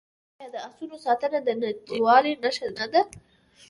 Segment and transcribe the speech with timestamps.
[0.39, 3.01] آیا د اسونو ساتنه د نجیبوالي نښه نه ده؟